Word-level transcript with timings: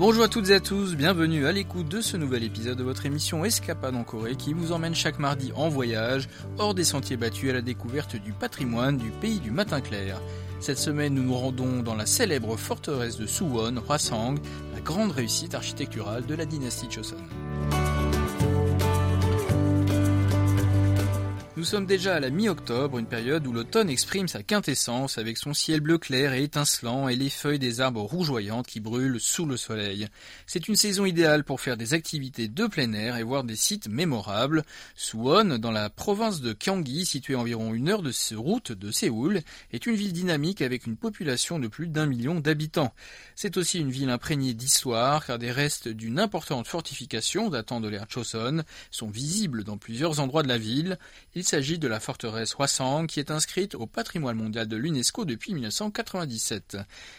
Bonjour 0.00 0.24
à 0.24 0.28
toutes 0.28 0.48
et 0.48 0.54
à 0.54 0.60
tous, 0.60 0.96
bienvenue 0.96 1.44
à 1.44 1.52
l'écoute 1.52 1.86
de 1.86 2.00
ce 2.00 2.16
nouvel 2.16 2.42
épisode 2.42 2.78
de 2.78 2.82
votre 2.82 3.04
émission 3.04 3.44
Escapade 3.44 3.94
en 3.94 4.02
Corée 4.02 4.34
qui 4.34 4.54
vous 4.54 4.72
emmène 4.72 4.94
chaque 4.94 5.18
mardi 5.18 5.52
en 5.54 5.68
voyage 5.68 6.26
hors 6.56 6.72
des 6.72 6.84
sentiers 6.84 7.18
battus 7.18 7.50
à 7.50 7.52
la 7.52 7.60
découverte 7.60 8.16
du 8.16 8.32
patrimoine 8.32 8.96
du 8.96 9.10
pays 9.10 9.40
du 9.40 9.50
matin 9.50 9.82
clair. 9.82 10.18
Cette 10.58 10.78
semaine, 10.78 11.12
nous 11.12 11.22
nous 11.22 11.36
rendons 11.36 11.82
dans 11.82 11.94
la 11.94 12.06
célèbre 12.06 12.56
forteresse 12.56 13.18
de 13.18 13.26
Suwon, 13.26 13.76
Hwasang, 13.86 14.38
la 14.72 14.80
grande 14.80 15.12
réussite 15.12 15.54
architecturale 15.54 16.24
de 16.24 16.34
la 16.34 16.46
dynastie 16.46 16.90
Joseon. 16.90 17.18
Nous 21.60 21.66
sommes 21.66 21.84
déjà 21.84 22.16
à 22.16 22.20
la 22.20 22.30
mi-octobre, 22.30 22.98
une 22.98 23.06
période 23.06 23.46
où 23.46 23.52
l'automne 23.52 23.90
exprime 23.90 24.28
sa 24.28 24.42
quintessence 24.42 25.18
avec 25.18 25.36
son 25.36 25.52
ciel 25.52 25.80
bleu 25.80 25.98
clair 25.98 26.32
et 26.32 26.42
étincelant 26.42 27.06
et 27.06 27.16
les 27.16 27.28
feuilles 27.28 27.58
des 27.58 27.82
arbres 27.82 28.00
rougeoyantes 28.00 28.66
qui 28.66 28.80
brûlent 28.80 29.20
sous 29.20 29.44
le 29.44 29.58
soleil. 29.58 30.08
C'est 30.46 30.68
une 30.68 30.74
saison 30.74 31.04
idéale 31.04 31.44
pour 31.44 31.60
faire 31.60 31.76
des 31.76 31.92
activités 31.92 32.48
de 32.48 32.66
plein 32.66 32.94
air 32.94 33.18
et 33.18 33.22
voir 33.22 33.44
des 33.44 33.56
sites 33.56 33.88
mémorables. 33.88 34.64
Suwon, 34.96 35.58
dans 35.58 35.70
la 35.70 35.90
province 35.90 36.40
de 36.40 36.56
Gyeonggi, 36.58 37.04
située 37.04 37.34
à 37.34 37.40
environ 37.40 37.74
une 37.74 37.90
heure 37.90 38.00
de 38.00 38.12
route 38.36 38.72
de 38.72 38.90
Séoul, 38.90 39.42
est 39.70 39.84
une 39.84 39.96
ville 39.96 40.14
dynamique 40.14 40.62
avec 40.62 40.86
une 40.86 40.96
population 40.96 41.58
de 41.58 41.68
plus 41.68 41.88
d'un 41.88 42.06
million 42.06 42.40
d'habitants. 42.40 42.94
C'est 43.34 43.58
aussi 43.58 43.80
une 43.80 43.90
ville 43.90 44.08
imprégnée 44.08 44.54
d'histoire 44.54 45.26
car 45.26 45.38
des 45.38 45.52
restes 45.52 45.88
d'une 45.88 46.20
importante 46.20 46.66
fortification 46.66 47.50
datant 47.50 47.82
de 47.82 47.88
l'ère 47.88 48.06
Choson 48.08 48.62
sont 48.90 49.10
visibles 49.10 49.62
dans 49.62 49.76
plusieurs 49.76 50.20
endroits 50.20 50.42
de 50.42 50.48
la 50.48 50.56
ville. 50.56 50.98
Il 51.34 51.49
s'agit 51.50 51.80
de 51.80 51.88
la 51.88 51.98
forteresse 51.98 52.54
Hwasang 52.54 53.08
qui 53.08 53.18
est 53.18 53.32
inscrite 53.32 53.74
au 53.74 53.86
patrimoine 53.86 54.36
mondial 54.36 54.68
de 54.68 54.76
l'UNESCO 54.76 55.24
depuis 55.24 55.52
1997. 55.52 56.76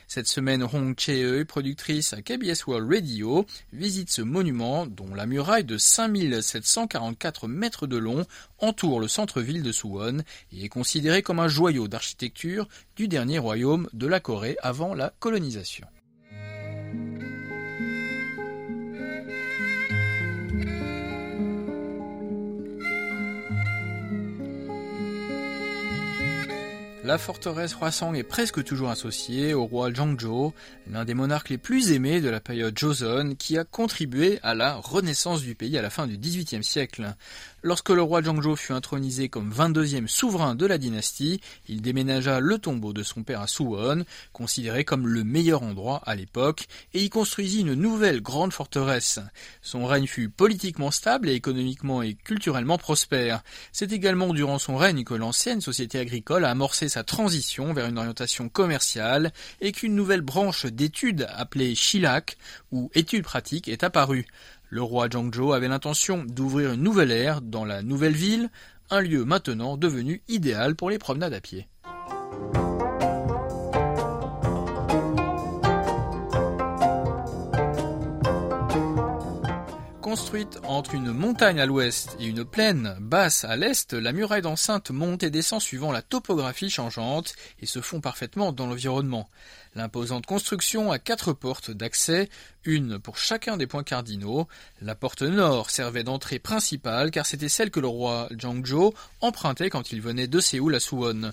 Cette 0.07 0.27
semaine, 0.27 0.63
Hong 0.63 0.97
Chae, 0.97 1.43
productrice 1.43 2.13
à 2.13 2.21
KBS 2.21 2.65
World 2.65 2.89
Radio, 2.89 3.45
visite 3.73 4.09
ce 4.09 4.21
monument 4.21 4.85
dont 4.85 5.13
la 5.15 5.25
muraille 5.25 5.65
de 5.65 5.77
5744 5.77 7.49
mètres 7.49 7.87
de 7.87 7.97
long 7.97 8.25
entoure 8.59 9.01
le 9.01 9.09
centre-ville 9.09 9.63
de 9.63 9.73
Suwon 9.73 10.23
et 10.53 10.63
est 10.63 10.69
considéré 10.69 11.23
comme 11.23 11.41
un 11.41 11.49
joyau 11.49 11.89
d'architecture 11.89 12.69
du 12.95 13.09
dernier 13.09 13.37
royaume 13.37 13.89
de 13.91 14.07
la 14.07 14.21
Corée 14.21 14.55
avant 14.61 14.93
la 14.93 15.13
colonisation. 15.19 15.87
La 27.11 27.17
forteresse 27.17 27.75
Hwasong 27.75 28.15
est 28.15 28.23
presque 28.23 28.63
toujours 28.63 28.89
associée 28.89 29.53
au 29.53 29.65
roi 29.65 29.91
Jongjo, 29.93 30.53
l'un 30.89 31.03
des 31.03 31.13
monarques 31.13 31.49
les 31.49 31.57
plus 31.57 31.91
aimés 31.91 32.21
de 32.21 32.29
la 32.29 32.39
période 32.39 32.79
Joseon, 32.79 33.35
qui 33.35 33.57
a 33.57 33.65
contribué 33.65 34.39
à 34.43 34.55
la 34.55 34.75
renaissance 34.75 35.41
du 35.41 35.53
pays 35.53 35.77
à 35.77 35.81
la 35.81 35.89
fin 35.89 36.07
du 36.07 36.17
XVIIIe 36.17 36.63
siècle. 36.63 37.13
Lorsque 37.63 37.89
le 37.89 38.01
roi 38.01 38.23
Zhangzhou 38.23 38.55
fut 38.55 38.73
intronisé 38.73 39.29
comme 39.29 39.53
22e 39.53 40.07
souverain 40.07 40.55
de 40.55 40.65
la 40.65 40.79
dynastie, 40.79 41.41
il 41.67 41.83
déménagea 41.83 42.39
le 42.39 42.57
tombeau 42.57 42.91
de 42.91 43.03
son 43.03 43.21
père 43.21 43.41
à 43.41 43.45
Suwon, 43.45 44.03
considéré 44.33 44.83
comme 44.83 45.07
le 45.07 45.23
meilleur 45.23 45.61
endroit 45.61 46.01
à 46.07 46.15
l'époque, 46.15 46.65
et 46.95 47.03
y 47.03 47.09
construisit 47.11 47.61
une 47.61 47.75
nouvelle 47.75 48.21
grande 48.21 48.51
forteresse. 48.51 49.19
Son 49.61 49.85
règne 49.85 50.07
fut 50.07 50.27
politiquement 50.27 50.89
stable 50.89 51.29
et 51.29 51.35
économiquement 51.35 52.01
et 52.01 52.15
culturellement 52.15 52.79
prospère. 52.79 53.43
C'est 53.71 53.91
également 53.91 54.33
durant 54.33 54.57
son 54.57 54.75
règne 54.75 55.03
que 55.03 55.13
l'ancienne 55.13 55.61
société 55.61 55.99
agricole 55.99 56.45
a 56.45 56.49
amorcé 56.49 56.89
sa 56.89 57.03
transition 57.03 57.73
vers 57.73 57.85
une 57.85 57.99
orientation 57.99 58.49
commerciale 58.49 59.31
et 59.59 59.71
qu'une 59.71 59.93
nouvelle 59.93 60.21
branche 60.21 60.65
d'études 60.65 61.27
appelée 61.29 61.75
Shilak, 61.75 62.37
ou 62.71 62.89
études 62.95 63.23
pratiques, 63.23 63.67
est 63.67 63.83
apparue. 63.83 64.25
Le 64.73 64.81
roi 64.81 65.09
Zhangzhou 65.09 65.51
avait 65.51 65.67
l'intention 65.67 66.23
d'ouvrir 66.25 66.71
une 66.71 66.81
nouvelle 66.81 67.11
ère 67.11 67.41
dans 67.41 67.65
la 67.65 67.81
nouvelle 67.81 68.15
ville, 68.15 68.49
un 68.89 69.01
lieu 69.01 69.25
maintenant 69.25 69.75
devenu 69.75 70.23
idéal 70.29 70.77
pour 70.77 70.89
les 70.89 70.97
promenades 70.97 71.33
à 71.33 71.41
pied. 71.41 71.67
Construite 80.11 80.59
entre 80.63 80.93
une 80.93 81.13
montagne 81.13 81.61
à 81.61 81.65
l'ouest 81.65 82.17
et 82.19 82.25
une 82.25 82.43
plaine 82.43 82.97
basse 82.99 83.45
à 83.45 83.55
l'est, 83.55 83.93
la 83.93 84.11
muraille 84.11 84.41
d'enceinte 84.41 84.91
monte 84.91 85.23
et 85.23 85.29
descend 85.29 85.61
suivant 85.61 85.93
la 85.93 86.01
topographie 86.01 86.69
changeante 86.69 87.33
et 87.61 87.65
se 87.65 87.79
fond 87.79 88.01
parfaitement 88.01 88.51
dans 88.51 88.67
l'environnement. 88.67 89.29
L'imposante 89.73 90.25
construction 90.25 90.91
a 90.91 90.99
quatre 90.99 91.31
portes 91.31 91.71
d'accès, 91.71 92.27
une 92.65 92.99
pour 92.99 93.17
chacun 93.17 93.57
des 93.57 93.67
points 93.67 93.83
cardinaux. 93.83 94.47
La 94.81 94.95
porte 94.95 95.21
nord 95.21 95.69
servait 95.69 96.03
d'entrée 96.03 96.39
principale 96.39 97.11
car 97.11 97.25
c'était 97.25 97.49
celle 97.49 97.71
que 97.71 97.79
le 97.79 97.87
roi 97.87 98.29
Zhangzhou 98.39 98.93
empruntait 99.21 99.69
quand 99.69 99.91
il 99.91 100.01
venait 100.01 100.27
de 100.27 100.39
Séoul 100.39 100.75
à 100.75 100.79
Suwon. 100.79 101.31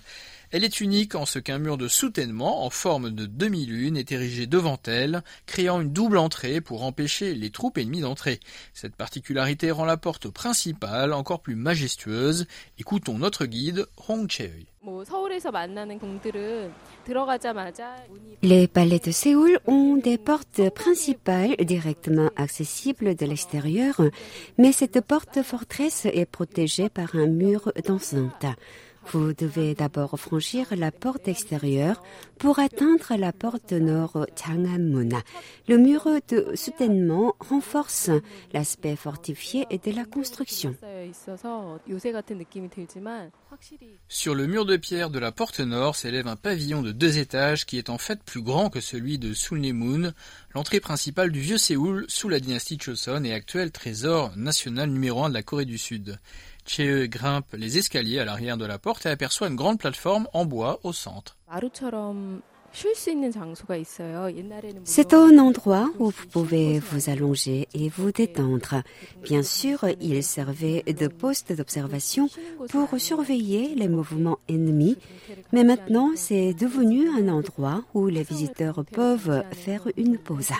Elle 0.50 0.64
est 0.64 0.80
unique 0.80 1.14
en 1.14 1.26
ce 1.26 1.38
qu'un 1.38 1.58
mur 1.58 1.76
de 1.76 1.88
soutènement 1.88 2.64
en 2.64 2.70
forme 2.70 3.10
de 3.10 3.26
demi-lune 3.26 3.98
est 3.98 4.12
érigé 4.12 4.46
devant 4.46 4.80
elle, 4.86 5.22
créant 5.44 5.82
une 5.82 5.92
double 5.92 6.16
entrée 6.16 6.62
pour 6.62 6.84
empêcher 6.84 7.34
les 7.34 7.50
troupes 7.50 7.76
ennemies 7.76 8.00
d'entrer. 8.00 8.40
Cette 8.72 8.96
particularité 8.96 9.70
rend 9.70 9.84
la 9.84 9.98
porte 9.98 10.28
principale 10.28 11.12
encore 11.12 11.42
plus 11.42 11.54
majestueuse. 11.54 12.46
Écoutons 12.78 13.18
notre 13.18 13.44
guide 13.44 13.86
Hong. 14.08 14.26
Les 18.42 18.68
palais 18.68 18.98
de 18.98 19.10
Séoul 19.10 19.58
ont 19.66 19.96
des 19.96 20.18
portes 20.18 20.70
principales 20.70 21.56
directement 21.56 22.30
accessibles 22.36 23.14
de 23.16 23.26
l'extérieur, 23.26 24.00
mais 24.56 24.72
cette 24.72 25.00
porte 25.00 25.42
forteresse 25.42 26.06
est 26.06 26.26
protégée 26.26 26.88
par 26.88 27.16
un 27.16 27.26
mur 27.26 27.72
d'enceinte. 27.86 28.46
Vous 29.10 29.32
devez 29.32 29.74
d'abord 29.74 30.18
franchir 30.20 30.66
la 30.76 30.90
porte 30.90 31.28
extérieure 31.28 32.02
pour 32.38 32.58
atteindre 32.58 33.16
la 33.16 33.32
porte 33.32 33.72
nord 33.72 34.26
Chang'an-mun. 34.36 35.22
Le 35.66 35.78
mur 35.78 36.06
de 36.28 36.54
soutènement 36.54 37.34
renforce 37.40 38.10
l'aspect 38.52 38.96
fortifié 38.96 39.64
de 39.70 39.92
la 39.92 40.04
construction. 40.04 40.74
Sur 44.08 44.34
le 44.34 44.46
mur 44.46 44.66
de 44.66 44.76
pierre 44.76 45.10
de 45.10 45.18
la 45.18 45.32
porte 45.32 45.60
nord 45.60 45.96
s'élève 45.96 46.28
un 46.28 46.36
pavillon 46.36 46.82
de 46.82 46.92
deux 46.92 47.18
étages 47.18 47.64
qui 47.64 47.78
est 47.78 47.88
en 47.88 47.98
fait 47.98 48.22
plus 48.22 48.42
grand 48.42 48.68
que 48.68 48.80
celui 48.80 49.18
de 49.18 49.32
Sulnemun, 49.32 50.12
l'entrée 50.54 50.80
principale 50.80 51.32
du 51.32 51.40
vieux 51.40 51.58
Séoul 51.58 52.04
sous 52.08 52.28
la 52.28 52.40
dynastie 52.40 52.78
Choson 52.78 53.24
et 53.24 53.32
actuel 53.32 53.72
trésor 53.72 54.36
national 54.36 54.90
numéro 54.90 55.24
un 55.24 55.30
de 55.30 55.34
la 55.34 55.42
Corée 55.42 55.64
du 55.64 55.78
Sud. 55.78 56.18
Chee 56.68 57.08
grimpe 57.08 57.54
les 57.54 57.78
escaliers 57.78 58.20
à 58.20 58.24
l'arrière 58.24 58.56
de 58.56 58.66
la 58.66 58.78
porte 58.78 59.06
et 59.06 59.08
aperçoit 59.08 59.48
une 59.48 59.56
grande 59.56 59.78
plateforme 59.78 60.28
en 60.32 60.44
bois 60.44 60.80
au 60.84 60.92
centre. 60.92 61.36
C'est 64.84 65.14
un 65.14 65.38
endroit 65.38 65.90
où 65.98 66.10
vous 66.10 66.26
pouvez 66.30 66.78
vous 66.78 67.10
allonger 67.10 67.66
et 67.72 67.88
vous 67.88 68.12
détendre. 68.12 68.82
Bien 69.22 69.42
sûr, 69.42 69.86
il 70.00 70.22
servait 70.22 70.82
de 70.86 71.08
poste 71.08 71.52
d'observation 71.52 72.28
pour 72.68 72.88
surveiller 72.98 73.74
les 73.74 73.88
mouvements 73.88 74.38
ennemis, 74.48 74.98
mais 75.52 75.64
maintenant 75.64 76.10
c'est 76.14 76.52
devenu 76.52 77.08
un 77.08 77.28
endroit 77.28 77.82
où 77.94 78.06
les 78.06 78.22
visiteurs 78.22 78.84
peuvent 78.84 79.42
faire 79.52 79.88
une 79.96 80.18
pause. 80.18 80.52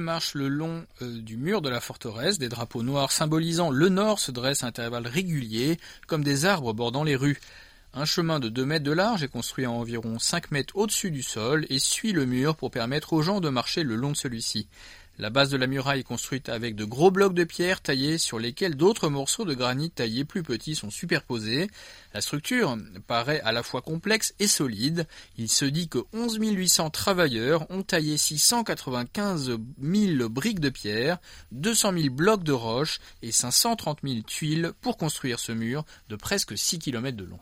Marche 0.00 0.34
le 0.34 0.48
long 0.48 0.86
euh, 1.02 1.20
du 1.20 1.36
mur 1.36 1.60
de 1.60 1.68
la 1.68 1.80
forteresse, 1.80 2.38
des 2.38 2.48
drapeaux 2.48 2.82
noirs 2.82 3.12
symbolisant 3.12 3.70
le 3.70 3.88
nord 3.88 4.20
se 4.20 4.30
dressent 4.30 4.62
à 4.62 4.68
intervalles 4.68 5.06
réguliers, 5.06 5.78
comme 6.06 6.24
des 6.24 6.46
arbres 6.46 6.72
bordant 6.72 7.04
les 7.04 7.16
rues. 7.16 7.38
Un 7.92 8.04
chemin 8.04 8.40
de 8.40 8.48
2 8.48 8.64
mètres 8.64 8.84
de 8.84 8.92
large 8.92 9.22
est 9.22 9.28
construit 9.28 9.64
à 9.64 9.70
environ 9.70 10.18
5 10.18 10.50
mètres 10.50 10.76
au-dessus 10.76 11.10
du 11.10 11.22
sol 11.22 11.66
et 11.68 11.78
suit 11.78 12.12
le 12.12 12.26
mur 12.26 12.56
pour 12.56 12.70
permettre 12.70 13.12
aux 13.12 13.22
gens 13.22 13.40
de 13.40 13.48
marcher 13.48 13.82
le 13.82 13.96
long 13.96 14.12
de 14.12 14.16
celui-ci. 14.16 14.68
La 15.18 15.30
base 15.30 15.48
de 15.48 15.56
la 15.56 15.66
muraille 15.66 16.00
est 16.00 16.04
construite 16.04 16.50
avec 16.50 16.76
de 16.76 16.84
gros 16.84 17.10
blocs 17.10 17.32
de 17.32 17.44
pierre 17.44 17.80
taillés 17.80 18.18
sur 18.18 18.38
lesquels 18.38 18.76
d'autres 18.76 19.08
morceaux 19.08 19.46
de 19.46 19.54
granit 19.54 19.90
taillés 19.90 20.26
plus 20.26 20.42
petits 20.42 20.74
sont 20.74 20.90
superposés. 20.90 21.70
La 22.12 22.20
structure 22.20 22.76
paraît 23.06 23.40
à 23.40 23.52
la 23.52 23.62
fois 23.62 23.80
complexe 23.80 24.34
et 24.40 24.46
solide. 24.46 25.06
Il 25.38 25.48
se 25.48 25.64
dit 25.64 25.88
que 25.88 26.04
11 26.12 26.38
800 26.38 26.90
travailleurs 26.90 27.70
ont 27.70 27.82
taillé 27.82 28.18
695 28.18 29.56
000 29.80 30.28
briques 30.28 30.60
de 30.60 30.68
pierre, 30.68 31.16
200 31.52 31.92
000 31.94 32.14
blocs 32.14 32.44
de 32.44 32.52
roche 32.52 33.00
et 33.22 33.32
530 33.32 34.00
000 34.04 34.20
tuiles 34.20 34.72
pour 34.82 34.98
construire 34.98 35.38
ce 35.38 35.52
mur 35.52 35.86
de 36.10 36.16
presque 36.16 36.58
6 36.58 36.78
km 36.78 37.16
de 37.16 37.24
long. 37.24 37.40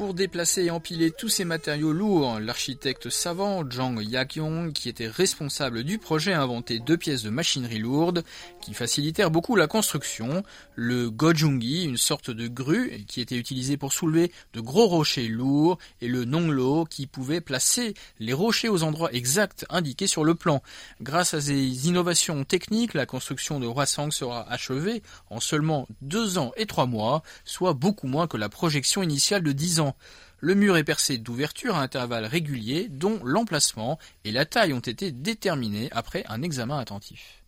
Pour 0.00 0.14
déplacer 0.14 0.64
et 0.64 0.70
empiler 0.70 1.10
tous 1.10 1.28
ces 1.28 1.44
matériaux 1.44 1.92
lourds, 1.92 2.40
l'architecte 2.40 3.10
savant 3.10 3.68
Zhang 3.70 4.00
Yakyong, 4.00 4.72
qui 4.72 4.88
était 4.88 5.06
responsable 5.06 5.84
du 5.84 5.98
projet, 5.98 6.32
a 6.32 6.40
inventé 6.40 6.78
deux 6.78 6.96
pièces 6.96 7.22
de 7.22 7.28
machinerie 7.28 7.80
lourde 7.80 8.24
qui 8.60 8.74
facilitèrent 8.74 9.30
beaucoup 9.30 9.56
la 9.56 9.66
construction. 9.66 10.42
Le 10.74 11.10
Gojungi, 11.10 11.84
une 11.84 11.96
sorte 11.96 12.30
de 12.30 12.48
grue 12.48 13.04
qui 13.06 13.20
était 13.20 13.36
utilisée 13.36 13.76
pour 13.76 13.92
soulever 13.92 14.32
de 14.52 14.60
gros 14.60 14.86
rochers 14.86 15.28
lourds, 15.28 15.78
et 16.00 16.08
le 16.08 16.24
Nonglo, 16.24 16.84
qui 16.84 17.06
pouvait 17.06 17.40
placer 17.40 17.94
les 18.18 18.32
rochers 18.32 18.68
aux 18.68 18.82
endroits 18.82 19.12
exacts 19.12 19.66
indiqués 19.70 20.06
sur 20.06 20.24
le 20.24 20.34
plan. 20.34 20.62
Grâce 21.00 21.34
à 21.34 21.40
ces 21.40 21.88
innovations 21.88 22.44
techniques, 22.44 22.94
la 22.94 23.06
construction 23.06 23.60
de 23.60 23.66
Hwasong 23.66 24.12
sera 24.12 24.50
achevée 24.50 25.02
en 25.30 25.40
seulement 25.40 25.86
deux 26.02 26.38
ans 26.38 26.52
et 26.56 26.66
trois 26.66 26.86
mois, 26.86 27.22
soit 27.44 27.74
beaucoup 27.74 28.06
moins 28.06 28.26
que 28.26 28.36
la 28.36 28.48
projection 28.48 29.02
initiale 29.02 29.42
de 29.42 29.52
dix 29.52 29.80
ans. 29.80 29.96
Le 30.42 30.54
mur 30.54 30.78
est 30.78 30.84
percé 30.84 31.18
d'ouvertures 31.18 31.76
à 31.76 31.82
intervalles 31.82 32.24
réguliers 32.24 32.88
dont 32.88 33.20
l'emplacement 33.24 33.98
et 34.24 34.32
la 34.32 34.46
taille 34.46 34.72
ont 34.72 34.80
été 34.80 35.12
déterminés 35.12 35.90
après 35.92 36.24
un 36.28 36.40
examen 36.40 36.78
attentif. 36.78 37.39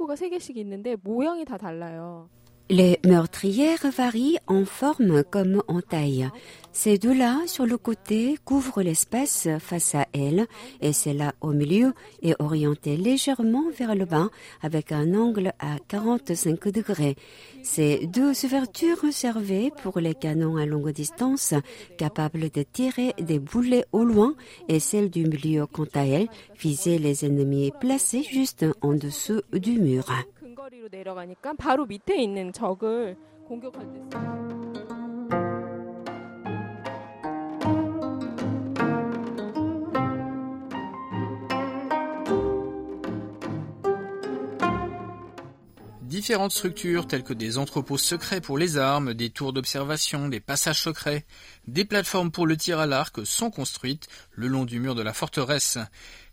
창고가 0.00 0.16
세 0.16 0.30
개씩 0.30 0.56
있는데 0.56 0.96
모양이 1.02 1.44
다 1.44 1.58
달라요. 1.58 2.30
Les 2.72 3.00
meurtrières 3.04 3.90
varient 3.90 4.38
en 4.46 4.64
forme 4.64 5.24
comme 5.24 5.60
en 5.66 5.80
taille. 5.80 6.28
Ces 6.72 6.98
deux-là, 6.98 7.40
sur 7.46 7.66
le 7.66 7.76
côté, 7.76 8.38
couvrent 8.44 8.82
l'espace 8.82 9.48
face 9.58 9.96
à 9.96 10.06
elle, 10.12 10.46
et 10.80 10.92
celle-là 10.92 11.32
au 11.40 11.50
milieu 11.50 11.94
est 12.22 12.40
orientée 12.40 12.96
légèrement 12.96 13.64
vers 13.76 13.96
le 13.96 14.04
bas 14.04 14.28
avec 14.62 14.92
un 14.92 15.14
angle 15.14 15.52
à 15.58 15.78
45 15.88 16.68
degrés. 16.68 17.16
Ces 17.64 18.06
deux 18.06 18.44
ouvertures 18.44 19.04
servaient 19.10 19.72
pour 19.82 19.98
les 19.98 20.14
canons 20.14 20.56
à 20.56 20.64
longue 20.64 20.92
distance 20.92 21.54
capables 21.98 22.50
de 22.50 22.62
tirer 22.62 23.14
des 23.18 23.40
boulets 23.40 23.84
au 23.90 24.04
loin 24.04 24.36
et 24.68 24.78
celle 24.78 25.10
du 25.10 25.24
milieu, 25.24 25.66
quant 25.66 25.88
à 25.94 26.06
elle, 26.06 26.28
visait 26.56 26.98
les 26.98 27.24
ennemis 27.24 27.72
placés 27.80 28.22
juste 28.22 28.64
en 28.80 28.94
dessous 28.94 29.42
du 29.52 29.80
mur. 29.80 30.06
Différentes 46.02 46.52
structures 46.52 47.08
telles 47.08 47.24
que 47.24 47.32
des 47.32 47.58
entrepôts 47.58 47.98
secrets 47.98 48.40
pour 48.40 48.56
les 48.56 48.78
armes, 48.78 49.14
des 49.14 49.30
tours 49.30 49.52
d'observation, 49.52 50.28
des 50.28 50.38
passages 50.38 50.82
secrets, 50.82 51.24
des 51.66 51.84
plateformes 51.84 52.30
pour 52.30 52.46
le 52.46 52.56
tir 52.56 52.78
à 52.78 52.86
l'arc 52.86 53.26
sont 53.26 53.50
construites 53.50 54.06
le 54.30 54.46
long 54.46 54.64
du 54.64 54.78
mur 54.78 54.94
de 54.94 55.02
la 55.02 55.12
forteresse. 55.12 55.78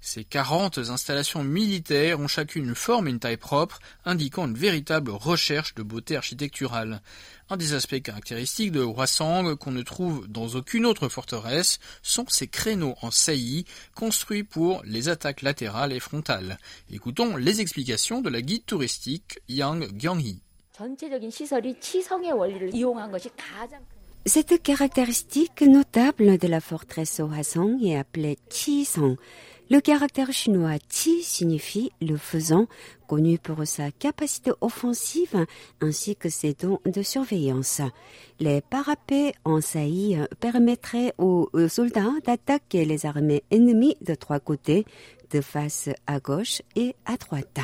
Ces 0.09 0.23
40 0.23 0.77
installations 0.77 1.43
militaires 1.43 2.21
ont 2.21 2.29
chacune 2.29 2.69
une 2.69 2.75
forme 2.75 3.09
et 3.09 3.11
une 3.11 3.19
taille 3.19 3.35
propre, 3.35 3.79
indiquant 4.05 4.47
une 4.47 4.55
véritable 4.55 5.11
recherche 5.11 5.75
de 5.75 5.83
beauté 5.83 6.15
architecturale. 6.15 7.01
Un 7.49 7.57
des 7.57 7.73
aspects 7.73 8.01
caractéristiques 8.01 8.71
de 8.71 8.81
Hwasong 8.81 9.57
qu'on 9.57 9.71
ne 9.71 9.81
trouve 9.81 10.25
dans 10.29 10.47
aucune 10.55 10.85
autre 10.85 11.09
forteresse 11.09 11.79
sont 12.03 12.23
ces 12.29 12.47
créneaux 12.47 12.95
en 13.01 13.11
saillie 13.11 13.65
construits 13.95 14.45
pour 14.45 14.81
les 14.85 15.09
attaques 15.09 15.41
latérales 15.41 15.91
et 15.91 15.99
frontales. 15.99 16.57
Écoutons 16.89 17.35
les 17.35 17.59
explications 17.59 18.21
de 18.21 18.29
la 18.29 18.41
guide 18.41 18.65
touristique 18.65 19.41
Yang 19.49 19.89
Gyang-hee. 19.99 20.39
Cette 24.25 24.61
caractéristique 24.63 25.61
notable 25.63 26.37
de 26.37 26.47
la 26.47 26.61
forteresse 26.61 27.19
Hwasong 27.19 27.83
est 27.83 27.97
appelée. 27.97 28.37
Le 29.69 29.81
caractère 29.81 30.31
chinois 30.31 30.79
Qi 30.87 31.21
signifie 31.21 31.91
le 32.01 32.15
faisant, 32.15 32.67
connu 33.05 33.37
pour 33.37 33.67
sa 33.67 33.91
capacité 33.91 34.51
offensive 34.61 35.45
ainsi 35.81 36.15
que 36.15 36.29
ses 36.29 36.53
dons 36.53 36.79
de 36.85 37.01
surveillance. 37.01 37.81
Les 38.39 38.61
parapets 38.61 39.33
en 39.43 39.59
saillie 39.59 40.19
permettraient 40.39 41.13
aux 41.17 41.49
soldats 41.67 42.13
d'attaquer 42.25 42.85
les 42.85 43.05
armées 43.05 43.43
ennemies 43.51 43.97
de 43.99 44.15
trois 44.15 44.39
côtés, 44.39 44.85
de 45.31 45.41
face 45.41 45.89
à 46.07 46.21
gauche 46.21 46.61
et 46.77 46.95
à 47.05 47.17
droite. 47.17 47.59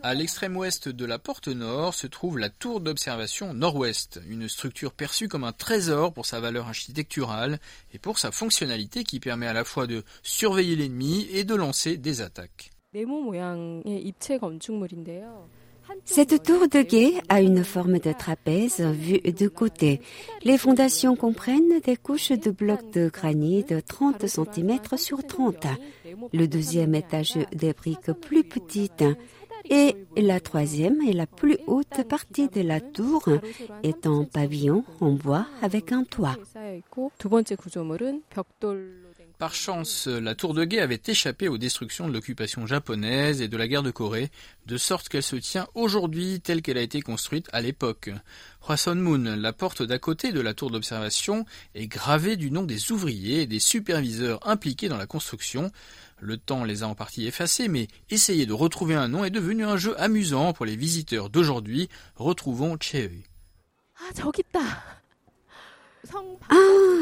À 0.00 0.14
l'extrême 0.14 0.56
ouest 0.56 0.88
de 0.88 1.04
la 1.04 1.18
porte 1.18 1.48
nord 1.48 1.92
se 1.92 2.06
trouve 2.06 2.38
la 2.38 2.50
tour 2.50 2.80
d'observation 2.80 3.52
nord-ouest, 3.52 4.20
une 4.28 4.48
structure 4.48 4.92
perçue 4.92 5.26
comme 5.26 5.42
un 5.42 5.52
trésor 5.52 6.12
pour 6.12 6.24
sa 6.24 6.38
valeur 6.38 6.68
architecturale 6.68 7.58
et 7.92 7.98
pour 7.98 8.18
sa 8.18 8.30
fonctionnalité 8.30 9.02
qui 9.02 9.18
permet 9.18 9.48
à 9.48 9.52
la 9.52 9.64
fois 9.64 9.88
de 9.88 10.04
surveiller 10.22 10.76
l'ennemi 10.76 11.26
et 11.32 11.42
de 11.42 11.54
lancer 11.56 11.96
des 11.96 12.20
attaques. 12.20 12.70
Cette 16.04 16.42
tour 16.42 16.68
de 16.68 16.82
guet 16.82 17.14
a 17.28 17.40
une 17.40 17.64
forme 17.64 17.98
de 17.98 18.12
trapèze 18.12 18.80
vue 18.80 19.20
de 19.20 19.48
côté. 19.48 20.00
Les 20.42 20.58
fondations 20.58 21.16
comprennent 21.16 21.80
des 21.84 21.96
couches 21.96 22.32
de 22.32 22.50
blocs 22.50 22.90
de 22.92 23.08
granit 23.08 23.64
de 23.64 23.80
30 23.80 24.26
cm 24.26 24.78
sur 24.96 25.26
30. 25.26 25.66
Le 26.32 26.46
deuxième 26.46 26.94
étage 26.94 27.34
des 27.52 27.72
briques 27.72 28.12
plus 28.12 28.44
petites 28.44 29.04
et 29.64 29.96
la 30.16 30.40
troisième 30.40 31.00
et 31.02 31.12
la 31.12 31.26
plus 31.26 31.58
haute 31.66 32.02
partie 32.08 32.48
de 32.48 32.60
la 32.60 32.80
tour 32.80 33.28
est 33.82 34.06
en 34.06 34.24
pavillon 34.24 34.84
en 35.00 35.12
bois 35.12 35.46
avec 35.62 35.92
un 35.92 36.04
toit. 36.04 36.36
Par 39.38 39.54
chance, 39.54 40.08
la 40.08 40.34
tour 40.34 40.52
de 40.52 40.64
guet 40.64 40.80
avait 40.80 41.00
échappé 41.06 41.46
aux 41.46 41.58
destructions 41.58 42.08
de 42.08 42.12
l'occupation 42.12 42.66
japonaise 42.66 43.40
et 43.40 43.46
de 43.46 43.56
la 43.56 43.68
guerre 43.68 43.84
de 43.84 43.92
Corée, 43.92 44.32
de 44.66 44.76
sorte 44.76 45.08
qu'elle 45.08 45.22
se 45.22 45.36
tient 45.36 45.68
aujourd'hui 45.76 46.40
telle 46.40 46.60
qu'elle 46.60 46.76
a 46.76 46.82
été 46.82 47.02
construite 47.02 47.46
à 47.52 47.60
l'époque. 47.60 48.10
Hwason 48.68 48.96
Moon, 48.96 49.36
la 49.36 49.52
porte 49.52 49.84
d'à 49.84 50.00
côté 50.00 50.32
de 50.32 50.40
la 50.40 50.54
tour 50.54 50.72
d'observation, 50.72 51.46
est 51.76 51.86
gravée 51.86 52.34
du 52.34 52.50
nom 52.50 52.64
des 52.64 52.90
ouvriers 52.90 53.42
et 53.42 53.46
des 53.46 53.60
superviseurs 53.60 54.44
impliqués 54.44 54.88
dans 54.88 54.96
la 54.96 55.06
construction. 55.06 55.70
Le 56.18 56.36
temps 56.36 56.64
les 56.64 56.82
a 56.82 56.88
en 56.88 56.96
partie 56.96 57.24
effacés, 57.24 57.68
mais 57.68 57.86
essayer 58.10 58.44
de 58.44 58.52
retrouver 58.52 58.96
un 58.96 59.06
nom 59.06 59.24
est 59.24 59.30
devenu 59.30 59.64
un 59.64 59.76
jeu 59.76 59.94
amusant 60.00 60.52
pour 60.52 60.66
les 60.66 60.74
visiteurs 60.74 61.30
d'aujourd'hui. 61.30 61.88
Retrouvons. 62.16 62.76
Ah, 64.00 64.97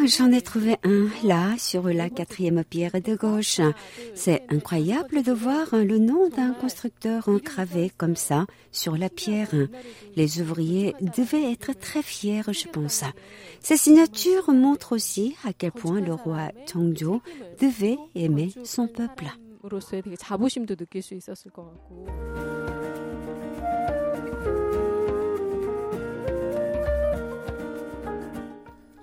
j'en 0.07 0.31
ai 0.31 0.41
trouvé 0.41 0.77
un 0.85 1.09
là 1.25 1.55
sur 1.59 1.89
la 1.89 2.09
quatrième 2.09 2.63
pierre 2.65 3.01
de 3.01 3.15
gauche. 3.15 3.61
C'est 4.15 4.43
incroyable 4.51 5.23
de 5.23 5.33
voir 5.33 5.67
le 5.73 5.99
nom 5.99 6.29
d'un 6.29 6.53
constructeur 6.53 7.29
engravé 7.29 7.91
comme 7.97 8.17
ça 8.17 8.47
sur 8.73 8.97
la 8.97 9.09
pierre. 9.09 9.51
Les 10.15 10.41
ouvriers 10.41 10.95
devaient 11.01 11.53
être 11.53 11.73
très 11.73 12.03
fiers, 12.03 12.43
je 12.49 12.69
pense. 12.69 13.03
Ces 13.61 13.77
signatures 13.77 14.53
montrent 14.53 14.93
aussi 14.93 15.37
à 15.45 15.53
quel 15.53 15.73
point 15.73 16.01
le 16.01 16.15
roi 16.15 16.51
Chongzhou 16.73 17.21
devait 17.61 17.99
aimer 18.15 18.51
son 18.65 18.87
peuple. 18.87 19.27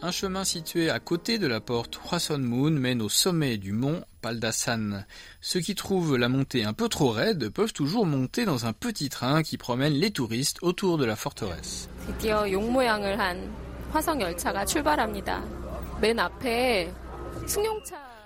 Un 0.06 0.12
chemin 0.12 0.44
situé 0.44 0.90
à 0.90 1.00
côté 1.00 1.38
de 1.38 1.48
la 1.48 1.62
porte 1.62 1.98
Hwason 1.98 2.38
Moon 2.38 2.72
mène 2.72 3.02
au 3.02 3.08
sommet 3.08 3.56
du 3.56 3.72
mont 3.72 4.04
Paldasan. 4.22 5.06
Ceux 5.40 5.62
qui 5.62 5.76
trouvent 5.76 6.18
la 6.18 6.28
montée 6.28 6.66
un 6.66 6.74
peu 6.74 6.90
trop 6.90 7.12
raide 7.12 7.48
peuvent 7.48 7.72
toujours 7.72 8.06
monter 8.06 8.44
dans 8.44 8.66
un 8.66 8.74
petit 8.74 9.08
train 9.08 9.44
qui 9.44 9.58
promène 9.58 9.94
les 9.94 10.12
touristes 10.12 10.58
autour 10.62 10.98
de 10.98 11.06
la 11.06 11.16
forteresse. 11.16 11.88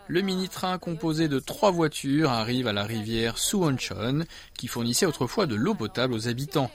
Le 0.10 0.22
mini-train 0.22 0.79
composé 0.79 1.27
de 1.27 1.38
trois 1.38 1.69
voitures 1.69 2.31
arrive 2.31 2.65
à 2.67 2.74
la 2.74 2.86
rivière 2.86 3.38
Suwonchon 3.38 4.24
qui 4.57 4.67
fournissait 4.67 5.05
autrefois 5.05 5.46
de 5.46 5.55
l'eau 5.55 5.75
potable 5.75 6.13
aux 6.13 6.27
habitants. 6.27 6.72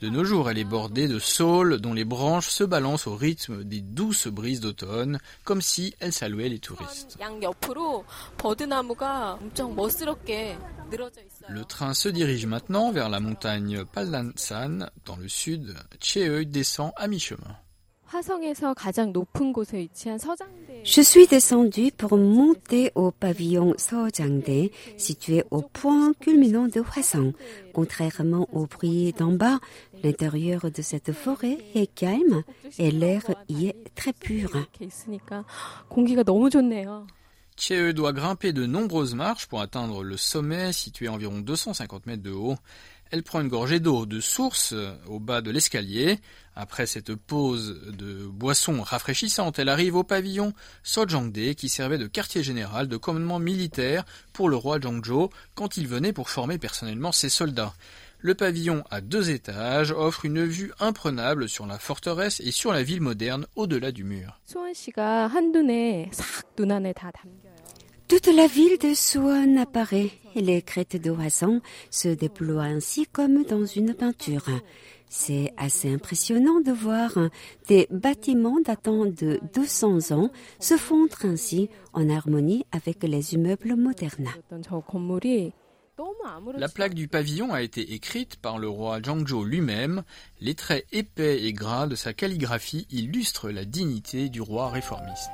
De 0.00 0.08
nos 0.08 0.24
jours, 0.24 0.50
elle 0.50 0.58
est 0.58 0.64
bordée 0.64 1.08
de 1.08 1.18
saules 1.18 1.80
dont 1.80 1.94
les 1.94 2.04
branches 2.04 2.48
se 2.48 2.64
balancent 2.64 3.06
au 3.06 3.14
rythme 3.14 3.64
des 3.64 3.80
douces 3.80 4.26
brises 4.26 4.60
d'automne, 4.60 5.18
comme 5.44 5.62
si 5.62 5.94
elle 6.00 6.12
saluait 6.12 6.48
les 6.48 6.58
touristes. 6.58 7.16
Le 11.48 11.64
train 11.64 11.94
se 11.94 12.08
dirige 12.08 12.46
maintenant 12.46 12.92
vers 12.92 13.08
la 13.08 13.20
montagne 13.20 13.84
Paldansan, 13.84 14.90
dans 15.04 15.16
le 15.16 15.28
sud. 15.28 15.74
Cheeu 16.00 16.44
descend 16.44 16.92
à 16.96 17.06
mi-chemin. 17.08 17.56
Je 20.84 21.00
suis 21.00 21.26
descendu 21.26 21.90
pour 21.96 22.16
monter 22.16 22.92
au 22.94 23.10
pavillon 23.10 23.74
Sojangde, 23.76 24.70
situé 24.96 25.42
au 25.50 25.62
point 25.62 26.12
culminant 26.20 26.68
de 26.68 26.80
Hwasong. 26.80 27.32
Contrairement 27.72 28.48
au 28.52 28.66
bruit 28.66 29.12
d'en 29.18 29.32
bas, 29.32 29.58
l'intérieur 30.04 30.70
de 30.70 30.82
cette 30.82 31.12
forêt 31.12 31.58
est 31.74 31.92
calme 31.92 32.44
et 32.78 32.90
l'air 32.92 33.22
y 33.48 33.66
est 33.66 33.94
très 33.96 34.12
pur. 34.12 34.50
Chee 37.56 37.94
doit 37.94 38.12
grimper 38.12 38.52
de 38.52 38.66
nombreuses 38.66 39.14
marches 39.14 39.46
pour 39.46 39.60
atteindre 39.60 40.02
le 40.02 40.16
sommet 40.16 40.72
situé 40.72 41.06
à 41.06 41.12
environ 41.12 41.38
250 41.38 42.06
mètres 42.06 42.22
de 42.22 42.32
haut. 42.32 42.56
Elle 43.10 43.22
prend 43.22 43.40
une 43.40 43.48
gorgée 43.48 43.80
d'eau 43.80 44.06
de 44.06 44.20
source 44.20 44.74
au 45.06 45.20
bas 45.20 45.40
de 45.40 45.50
l'escalier. 45.50 46.18
Après 46.56 46.86
cette 46.86 47.14
pause 47.14 47.80
de 47.96 48.26
boisson 48.26 48.82
rafraîchissante, 48.82 49.58
elle 49.58 49.68
arrive 49.68 49.96
au 49.96 50.04
pavillon 50.04 50.52
Sojangde 50.82 51.54
qui 51.54 51.68
servait 51.68 51.98
de 51.98 52.06
quartier 52.06 52.42
général 52.42 52.88
de 52.88 52.96
commandement 52.96 53.38
militaire 53.38 54.04
pour 54.32 54.48
le 54.48 54.56
roi 54.56 54.80
Zhongzhou 54.80 55.30
quand 55.54 55.76
il 55.76 55.88
venait 55.88 56.12
pour 56.12 56.30
former 56.30 56.58
personnellement 56.58 57.12
ses 57.12 57.28
soldats. 57.28 57.74
Le 58.18 58.34
pavillon 58.34 58.84
à 58.90 59.02
deux 59.02 59.30
étages 59.30 59.92
offre 59.92 60.24
une 60.24 60.44
vue 60.44 60.72
imprenable 60.80 61.46
sur 61.46 61.66
la 61.66 61.78
forteresse 61.78 62.40
et 62.40 62.52
sur 62.52 62.72
la 62.72 62.82
ville 62.82 63.02
moderne 63.02 63.46
au-delà 63.54 63.92
du 63.92 64.02
mur. 64.02 64.40
Toute 68.06 68.26
la 68.26 68.46
ville 68.46 68.78
de 68.78 68.92
Suwon 68.94 69.56
apparaît 69.56 70.10
et 70.34 70.42
les 70.42 70.60
crêtes 70.60 70.98
Hwasong 71.06 71.60
se 71.90 72.08
déploient 72.08 72.64
ainsi 72.64 73.06
comme 73.06 73.44
dans 73.44 73.64
une 73.64 73.94
peinture. 73.94 74.46
C'est 75.08 75.52
assez 75.56 75.92
impressionnant 75.92 76.60
de 76.60 76.72
voir 76.72 77.12
des 77.68 77.86
bâtiments 77.90 78.60
datant 78.60 79.06
de 79.06 79.40
200 79.54 80.12
ans 80.12 80.30
se 80.58 80.76
fondre 80.76 81.16
ainsi 81.24 81.70
en 81.92 82.10
harmonie 82.10 82.66
avec 82.72 83.02
les 83.04 83.34
immeubles 83.34 83.76
modernes. 83.76 84.30
La 86.56 86.68
plaque 86.68 86.94
du 86.94 87.08
pavillon 87.08 87.54
a 87.54 87.62
été 87.62 87.94
écrite 87.94 88.36
par 88.36 88.58
le 88.58 88.68
roi 88.68 89.00
Zhangzhou 89.00 89.44
lui-même. 89.44 90.02
Les 90.40 90.54
traits 90.54 90.86
épais 90.92 91.44
et 91.44 91.52
gras 91.52 91.86
de 91.86 91.94
sa 91.94 92.12
calligraphie 92.12 92.86
illustrent 92.90 93.50
la 93.50 93.64
dignité 93.64 94.28
du 94.28 94.40
roi 94.40 94.68
réformiste. 94.70 95.30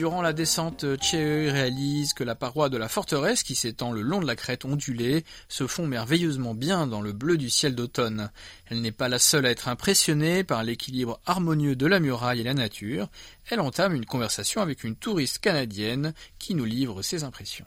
Durant 0.00 0.22
la 0.22 0.32
descente, 0.32 0.86
Chee 1.02 1.50
réalise 1.50 2.14
que 2.14 2.24
la 2.24 2.34
paroi 2.34 2.70
de 2.70 2.78
la 2.78 2.88
forteresse 2.88 3.42
qui 3.42 3.54
s'étend 3.54 3.92
le 3.92 4.00
long 4.00 4.18
de 4.18 4.26
la 4.26 4.34
crête 4.34 4.64
ondulée 4.64 5.26
se 5.46 5.66
fond 5.66 5.86
merveilleusement 5.86 6.54
bien 6.54 6.86
dans 6.86 7.02
le 7.02 7.12
bleu 7.12 7.36
du 7.36 7.50
ciel 7.50 7.74
d'automne. 7.74 8.30
Elle 8.70 8.80
n'est 8.80 8.92
pas 8.92 9.10
la 9.10 9.18
seule 9.18 9.44
à 9.44 9.50
être 9.50 9.68
impressionnée 9.68 10.42
par 10.42 10.64
l'équilibre 10.64 11.20
harmonieux 11.26 11.76
de 11.76 11.84
la 11.84 12.00
muraille 12.00 12.40
et 12.40 12.44
la 12.44 12.54
nature. 12.54 13.10
Elle 13.50 13.60
entame 13.60 13.94
une 13.94 14.06
conversation 14.06 14.62
avec 14.62 14.84
une 14.84 14.96
touriste 14.96 15.40
canadienne 15.40 16.14
qui 16.38 16.54
nous 16.54 16.64
livre 16.64 17.02
ses 17.02 17.22
impressions. 17.22 17.66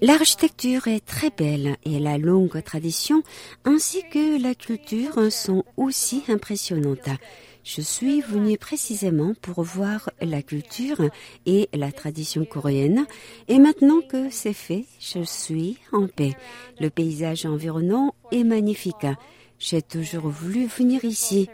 L'architecture 0.00 0.88
est 0.88 1.06
très 1.06 1.30
belle 1.30 1.76
et 1.84 2.00
la 2.00 2.18
longue 2.18 2.60
tradition 2.64 3.22
ainsi 3.64 4.02
que 4.10 4.42
la 4.42 4.56
culture 4.56 5.30
sont 5.30 5.62
aussi 5.76 6.24
impressionnantes. 6.26 7.08
Je 7.70 7.82
suis 7.82 8.22
venue 8.22 8.56
précisément 8.56 9.34
pour 9.42 9.62
voir 9.62 10.08
la 10.22 10.40
culture 10.40 11.02
et 11.44 11.68
la 11.74 11.92
tradition 11.92 12.46
coréenne 12.46 13.06
et 13.46 13.58
maintenant 13.58 14.00
que 14.00 14.30
c'est 14.30 14.54
fait, 14.54 14.86
je 14.98 15.22
suis 15.22 15.76
en 15.92 16.06
paix. 16.06 16.34
Le 16.80 16.88
paysage 16.88 17.44
environnant 17.44 18.14
est 18.32 18.42
magnifique. 18.42 19.06
J'ai 19.58 19.82
toujours 19.82 20.28
voulu 20.28 20.64
venir 20.64 21.04
ici. 21.04 21.50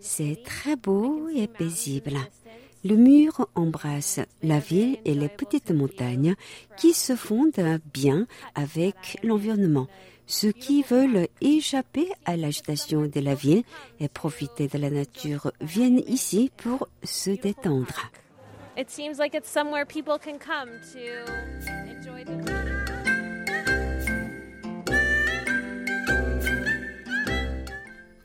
C'est 0.00 0.38
très 0.42 0.74
beau 0.74 1.28
et 1.36 1.46
paisible. 1.46 2.16
Le 2.82 2.96
mur 2.96 3.46
embrasse 3.54 4.20
la 4.42 4.60
ville 4.60 4.96
et 5.04 5.12
les 5.12 5.28
petites 5.28 5.72
montagnes 5.72 6.34
qui 6.78 6.94
se 6.94 7.14
fondent 7.14 7.80
bien 7.92 8.26
avec 8.54 9.18
l'environnement. 9.22 9.86
Ceux 10.30 10.52
qui 10.52 10.82
veulent 10.82 11.26
échapper 11.40 12.06
à 12.26 12.36
l'agitation 12.36 13.06
de 13.06 13.20
la 13.20 13.34
ville 13.34 13.62
et 13.98 14.08
profiter 14.08 14.68
de 14.68 14.76
la 14.76 14.90
nature 14.90 15.52
viennent 15.62 16.02
ici 16.06 16.52
pour 16.58 16.86
se 17.02 17.30
détendre. 17.30 18.10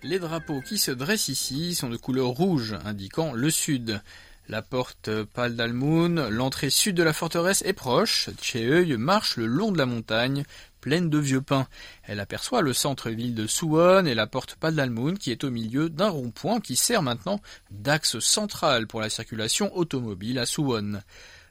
Les 0.03 0.19
drapeaux 0.19 0.59
qui 0.59 0.77
se 0.77 0.91
dressent 0.91 1.29
ici 1.29 1.73
sont 1.73 1.89
de 1.89 1.95
couleur 1.95 2.27
rouge, 2.27 2.75
indiquant 2.83 3.31
le 3.31 3.49
sud. 3.49 4.01
La 4.49 4.61
porte 4.61 5.09
Pal 5.33 5.55
d'Almoun, 5.55 6.27
l'entrée 6.27 6.69
sud 6.69 6.97
de 6.97 7.03
la 7.03 7.13
forteresse 7.13 7.63
est 7.65 7.71
proche. 7.71 8.29
Cheeuil 8.41 8.97
marche 8.97 9.37
le 9.37 9.45
long 9.45 9.71
de 9.71 9.77
la 9.77 9.85
montagne, 9.85 10.43
pleine 10.83 11.09
de 11.09 11.17
vieux 11.17 11.41
pins. 11.41 11.65
Elle 12.03 12.19
aperçoit 12.19 12.61
le 12.61 12.73
centre-ville 12.73 13.35
de 13.35 13.47
Suwon 13.47 14.05
et 14.05 14.13
la 14.13 14.27
porte 14.27 14.55
Pal 14.55 14.91
qui 15.17 15.31
est 15.31 15.45
au 15.45 15.49
milieu 15.49 15.89
d'un 15.89 16.09
rond-point 16.09 16.59
qui 16.59 16.75
sert 16.75 17.01
maintenant 17.01 17.39
d'axe 17.71 18.19
central 18.19 18.85
pour 18.85 18.99
la 18.99 19.09
circulation 19.09 19.73
automobile 19.77 20.39
à 20.39 20.45
Suwon. 20.45 20.99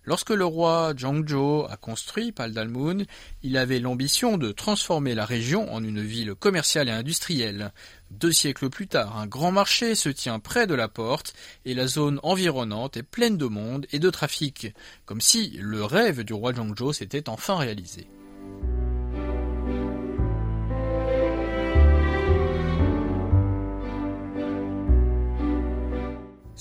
Lorsque 0.04 0.30
le 0.30 0.44
roi 0.44 0.92
Zhongzhou 0.98 1.64
a 1.66 1.78
construit 1.78 2.30
Paldalmun, 2.30 3.04
il 3.42 3.56
avait 3.56 3.78
l'ambition 3.78 4.36
de 4.36 4.52
transformer 4.52 5.14
la 5.14 5.24
région 5.24 5.72
en 5.72 5.82
une 5.82 6.02
ville 6.02 6.34
commerciale 6.34 6.90
et 6.90 6.92
industrielle. 6.92 7.72
Deux 8.10 8.32
siècles 8.32 8.68
plus 8.68 8.88
tard, 8.88 9.16
un 9.16 9.26
grand 9.26 9.52
marché 9.52 9.94
se 9.94 10.10
tient 10.10 10.40
près 10.40 10.66
de 10.66 10.74
la 10.74 10.88
porte 10.88 11.32
et 11.64 11.72
la 11.72 11.86
zone 11.86 12.20
environnante 12.22 12.98
est 12.98 13.02
pleine 13.02 13.38
de 13.38 13.46
monde 13.46 13.86
et 13.92 13.98
de 13.98 14.10
trafic, 14.10 14.74
comme 15.06 15.22
si 15.22 15.56
le 15.58 15.82
rêve 15.86 16.22
du 16.22 16.34
roi 16.34 16.52
Zhongzhou 16.52 16.92
s'était 16.92 17.30
enfin 17.30 17.56
réalisé. 17.56 18.06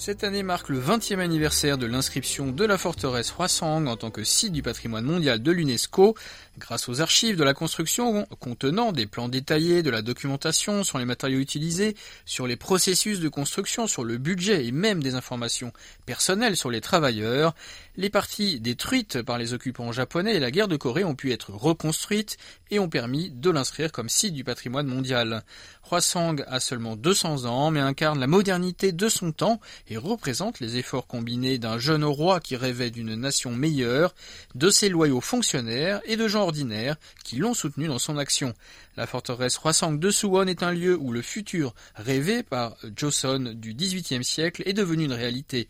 Cette 0.03 0.23
année 0.23 0.41
marque 0.41 0.69
le 0.69 0.81
20e 0.81 1.19
anniversaire 1.19 1.77
de 1.77 1.85
l'inscription 1.85 2.51
de 2.51 2.65
la 2.65 2.79
forteresse 2.79 3.31
Hwasong 3.37 3.87
en 3.87 3.97
tant 3.97 4.09
que 4.09 4.23
site 4.23 4.51
du 4.51 4.63
patrimoine 4.63 5.05
mondial 5.05 5.43
de 5.43 5.51
l'UNESCO. 5.51 6.15
Grâce 6.57 6.89
aux 6.89 7.01
archives 7.01 7.37
de 7.37 7.43
la 7.43 7.53
construction 7.53 8.25
contenant 8.39 8.93
des 8.93 9.05
plans 9.05 9.29
détaillés, 9.29 9.83
de 9.83 9.91
la 9.91 10.01
documentation 10.01 10.83
sur 10.83 10.97
les 10.97 11.05
matériaux 11.05 11.39
utilisés, 11.39 11.95
sur 12.25 12.47
les 12.47 12.55
processus 12.55 13.19
de 13.19 13.29
construction, 13.29 13.85
sur 13.85 14.03
le 14.03 14.17
budget 14.17 14.65
et 14.65 14.71
même 14.71 15.03
des 15.03 15.13
informations 15.13 15.71
personnelles 16.07 16.57
sur 16.57 16.71
les 16.71 16.81
travailleurs, 16.81 17.53
les 17.95 18.09
parties 18.09 18.59
détruites 18.59 19.21
par 19.21 19.37
les 19.37 19.53
occupants 19.53 19.91
japonais 19.91 20.35
et 20.35 20.39
la 20.39 20.49
guerre 20.49 20.67
de 20.67 20.77
Corée 20.77 21.03
ont 21.03 21.13
pu 21.13 21.31
être 21.31 21.51
reconstruites 21.51 22.37
et 22.71 22.79
ont 22.79 22.89
permis 22.89 23.29
de 23.29 23.51
l'inscrire 23.51 23.91
comme 23.91 24.09
site 24.09 24.33
du 24.33 24.43
patrimoine 24.43 24.87
mondial. 24.87 25.43
Hwasong 25.91 26.43
a 26.47 26.59
seulement 26.59 26.95
200 26.95 27.45
ans 27.45 27.69
mais 27.69 27.81
incarne 27.81 28.19
la 28.19 28.27
modernité 28.27 28.93
de 28.93 29.09
son 29.09 29.31
temps 29.31 29.59
représente 29.97 30.59
les 30.59 30.77
efforts 30.77 31.07
combinés 31.07 31.57
d'un 31.57 31.77
jeune 31.77 32.03
roi 32.03 32.39
qui 32.39 32.55
rêvait 32.55 32.91
d'une 32.91 33.15
nation 33.15 33.51
meilleure, 33.51 34.13
de 34.55 34.69
ses 34.69 34.89
loyaux 34.89 35.21
fonctionnaires 35.21 36.01
et 36.05 36.15
de 36.15 36.27
gens 36.27 36.43
ordinaires 36.43 36.95
qui 37.23 37.37
l'ont 37.37 37.53
soutenu 37.53 37.87
dans 37.87 37.99
son 37.99 38.17
action. 38.17 38.53
La 38.97 39.07
forteresse 39.07 39.57
Hwasong 39.57 39.99
de 39.99 40.09
Suwon 40.09 40.47
est 40.47 40.63
un 40.63 40.71
lieu 40.71 40.97
où 40.97 41.11
le 41.11 41.21
futur 41.21 41.73
rêvé 41.95 42.43
par 42.43 42.75
Joseon 42.95 43.53
du 43.53 43.73
XVIIIe 43.73 44.23
siècle 44.23 44.63
est 44.65 44.73
devenu 44.73 45.05
une 45.05 45.13
réalité. 45.13 45.67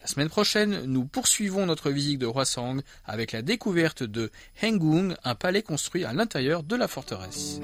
La 0.00 0.06
semaine 0.06 0.28
prochaine, 0.28 0.84
nous 0.84 1.04
poursuivons 1.04 1.66
notre 1.66 1.90
visite 1.90 2.20
de 2.20 2.26
Hwasong 2.26 2.82
avec 3.04 3.32
la 3.32 3.42
découverte 3.42 4.02
de 4.02 4.30
Hengung, 4.62 5.14
un 5.24 5.34
palais 5.34 5.62
construit 5.62 6.04
à 6.04 6.12
l'intérieur 6.12 6.62
de 6.62 6.76
la 6.76 6.88
forteresse. 6.88 7.60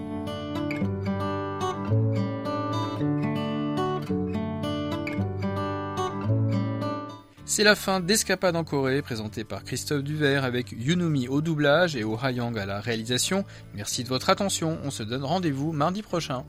C'est 7.55 7.63
la 7.63 7.77
fin 7.77 8.01
d'Escapade 8.01 8.57
en 8.57 8.65
Corée, 8.65 9.01
présentée 9.01 9.45
par 9.45 9.63
Christophe 9.63 10.03
Duvert 10.03 10.43
avec 10.43 10.73
Yunumi 10.73 11.29
au 11.29 11.41
doublage 11.41 11.95
et 11.95 12.03
Oh 12.03 12.19
Hayang 12.21 12.59
à 12.59 12.67
la 12.67 12.81
réalisation. 12.81 13.45
Merci 13.77 14.03
de 14.03 14.09
votre 14.09 14.29
attention, 14.29 14.77
on 14.83 14.91
se 14.91 15.05
donne 15.05 15.23
rendez-vous 15.23 15.71
mardi 15.71 16.03
prochain. 16.03 16.45